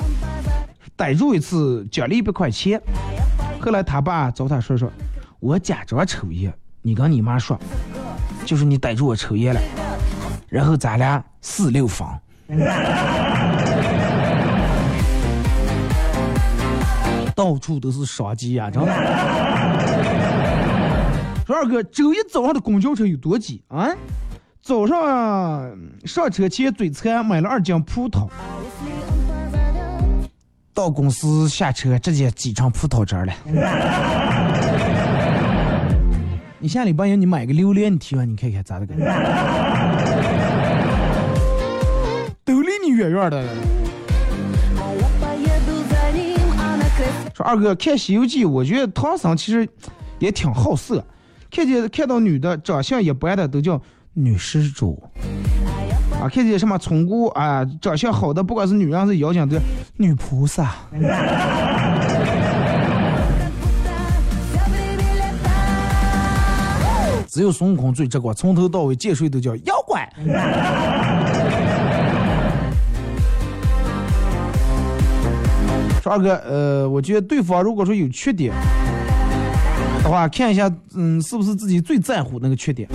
[0.95, 2.79] 逮住一次奖励一百块钱。
[3.59, 4.93] 后来他爸找他说说，
[5.39, 6.53] 我假装抽烟，
[6.83, 7.59] 你跟你妈说，
[8.45, 9.61] 就是你逮住我抽烟了，
[10.51, 12.07] 然后咱俩四六分。
[17.35, 18.93] 到处都是商机呀，真的。
[21.55, 23.89] 二哥，周一早上的公交车有多挤啊？
[24.63, 28.29] 早上上车前嘴馋，买了二斤葡萄，
[30.75, 33.33] 到公司下车直接挤成葡萄汁了。
[36.63, 38.87] 你下礼拜让你买个榴莲，你提完你看看咋的？
[42.45, 43.43] 都离你远远的。
[47.35, 49.67] 说二哥看《西游记》，我觉得唐僧其实
[50.19, 51.03] 也挺好色。
[51.51, 53.81] 看见看到女的长相一般的都叫
[54.15, 55.03] 女施主，
[56.21, 59.57] 啊，看见什么村姑啊，长相好的不管是女人还是妖精都
[59.97, 60.71] 女菩萨。
[67.27, 70.09] 只有孙悟空最直观，从头到尾见谁都叫妖怪。
[76.03, 78.53] 说二哥，呃，我觉得对方如果说有缺点。
[80.03, 82.89] 的话，看一下，嗯，是不是自己最在乎那个缺点？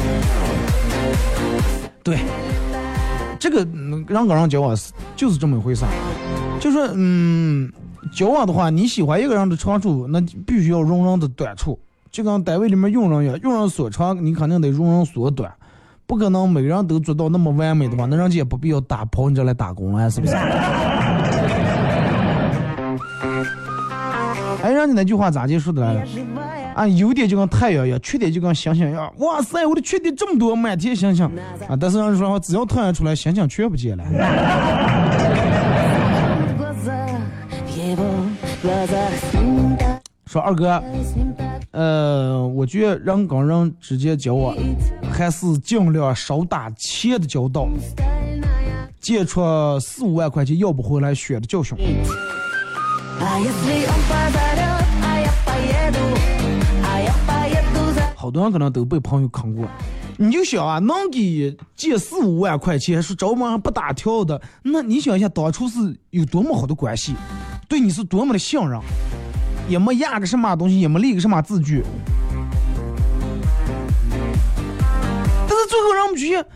[2.03, 2.19] 对，
[3.39, 3.67] 这个
[4.07, 5.85] 让跟人交往是就是这么一回事。
[6.59, 7.71] 就说，嗯，
[8.13, 11.79] 交往的话，你喜欢一个人的长处，那必须要容人的短处。
[12.11, 15.51] 就跟单位里面用人一样，用人所长，你肯定得容人所短，
[16.05, 20.33] 不可能每个人都做到那么完美的话，那人家也不必要打跑你这来打工了，是不是？
[24.63, 26.01] 哎，人家那句话咋结束的来了？
[26.75, 29.11] 啊，优点就跟太阳一样，缺点就跟星星一样。
[29.19, 31.25] 哇塞，我的缺点这么多，满天星星
[31.69, 31.77] 啊！
[31.79, 34.03] 但是人家说，只要太阳出来，星星全不见了。
[40.25, 40.83] 说二哥，
[41.71, 44.53] 呃，我觉得人跟人之间交往，
[45.09, 47.69] 还是尽量少打钱的交道，
[48.99, 49.41] 借出
[49.79, 51.77] 四五万块钱要不回来血的教训。
[58.35, 59.65] 多人可能都被朋友坑过，
[60.17, 67.15] 你就想啊，能给借四五万块钱，说找我们不打条的，那你想一下，当初是有多么好的关系，
[67.69, 68.77] 对你是多么的信任，
[69.69, 71.81] 也没压个什么东西，也没立个什么字据，
[74.09, 76.49] 但是最后让我们觉得，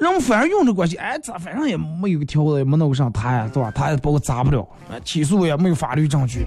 [0.00, 3.70] 人们反而用这关系，哎，咋反正也没有个条子，也没弄上他呀，对吧？
[3.74, 4.66] 他也把我砸不了，
[5.04, 6.46] 起诉也没有法律证据。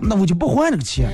[0.00, 1.08] 那我就不还这个钱，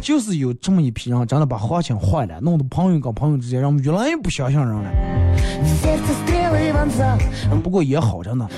[0.00, 4.90] 就是有这么一批人，真的把行情坏了，弄得朋友跟朋友之间，让我们越来越不相信人了。
[7.62, 8.48] 不过也好着呢，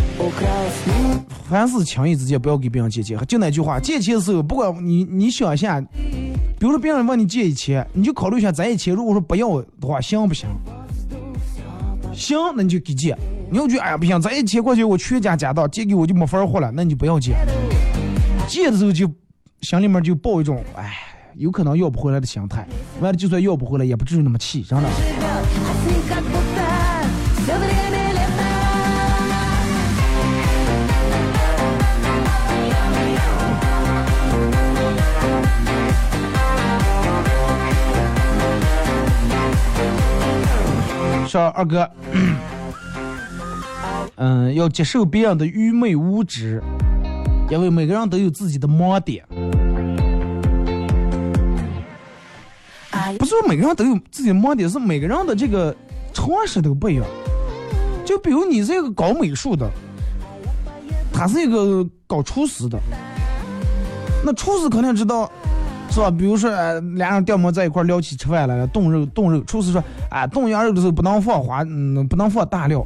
[1.48, 3.18] 凡是轻易之间不要给别人借钱。
[3.26, 10.46] 就那句话，借钱的时候，不管你你想一下，比如说别人问你借一千，你就考虑一下咱一千，如果说不要的话，行不行？
[12.22, 13.16] 行，那你就给借。
[13.50, 17.34] 你要觉得哎呀不行，咱一千块钱我全家家当借给我就没法活了，那你就不要借。
[18.46, 19.10] 借的时候就
[19.62, 20.92] 心里面就抱一种哎，
[21.34, 22.66] 有可能要不回来的心态。
[23.00, 24.88] 完了，就算要不回来，也不至于那么气，真的。
[41.32, 41.88] 说二哥，
[44.16, 46.62] 嗯，要接受别人的愚昧无知。
[47.48, 49.24] 因为每个人都有自己的盲点，
[53.18, 55.74] 不是说每个人都有自己的盲点，是每个人的这个
[56.12, 57.04] 常识都不一样。
[58.04, 59.70] 就比如你是一个搞美术的，
[61.14, 62.78] 他是一个搞厨师的，
[64.22, 65.32] 那厨师肯定知道，
[65.92, 66.10] 是吧？
[66.10, 66.50] 比如说，
[66.96, 72.84] 俩人掉毛在一块聊起吃饭来了，冻肉冻肉，厨师说，哎，冻羊肉的时候不能放花，嗯，不能放大料。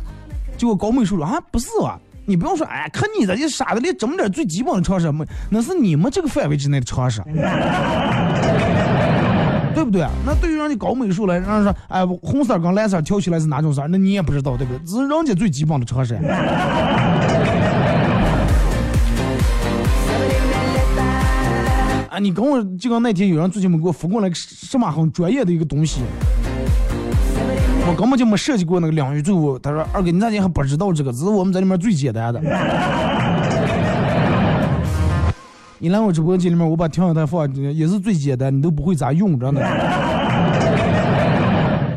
[0.56, 1.98] 结果搞美术了啊，不是啊。
[2.28, 7.22] 你不用说，哎，看你这些傻的，连这么点最基本的常识没，那是你们这个范围之内的常识，
[9.72, 10.04] 对不对？
[10.24, 14.80] 那对于让你搞美术来，让人说，哎，红色跟蓝色调起来是哪种色，那你也不知道，对不对？
[14.84, 16.18] 这是人家最基本的常识。
[22.16, 26.00] 啊，你跟我就跟那天有人最近没给我发过来个什么很专业的一个东西。
[27.86, 29.58] 我根本就没设计过那个两宇宙。
[29.58, 31.12] 他说：“二哥，你咋地还不知道这个？
[31.12, 32.40] 这是我们在里面最简单的。
[35.78, 39.60] 你来我直播间里面，我把调音台放，也是最简单，你都不会咋用着呢。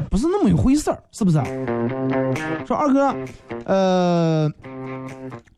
[0.09, 1.41] 不是那么一回事儿，是不是？
[2.67, 3.15] 说二哥，
[3.63, 4.51] 呃，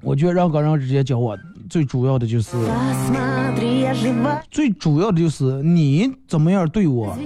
[0.03, 1.35] 我觉得让跟人之间交往，
[1.71, 2.57] 最主要的就是，
[4.51, 7.17] 最主要的就是你怎么样对我。”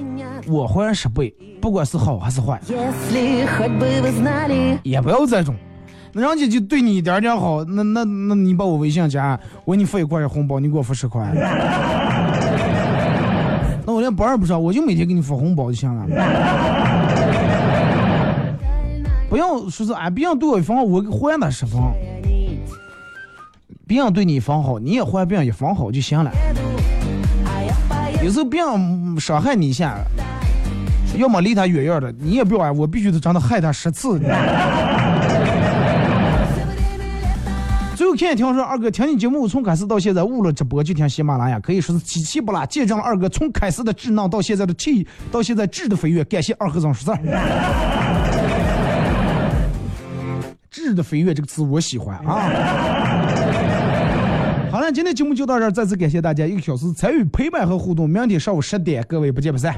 [0.47, 2.61] 我还十倍，不管是好还是坏，
[4.83, 5.55] 也不要这种。
[6.13, 11.27] 那人家就对你一点点好，那那那你把我微信加，我给你发一块红包，你给我发十块。
[13.83, 16.05] 那我连班也不上，我就每天给你发红包就行了。
[19.27, 21.81] 不要说是俺别人对我一分，我还他十分。
[23.87, 26.31] 别人对你一分好，你也还别人一分好就行了。
[28.23, 29.97] 有时候别人伤害你一下。
[31.17, 32.69] 要么离他远远的，你也不要啊！
[32.73, 34.19] 我必须得真的害他十次。
[37.95, 46.21] 最后看一听说二哥听你节目从开始到现在，误了直播就听喜马拉雅，可以说是七七不落，见证了二哥从开始的智囊到现在的气，到现在质的飞跃。
[46.25, 47.21] 感谢二哥总说字。
[50.69, 52.51] 质的飞跃这个词我喜欢啊。
[54.85, 58.07] 那，今天节目就到这儿，再次感谢大家一个小时参与陪伴和互动。
[58.07, 59.73] 明天上午十点，各位不见不散。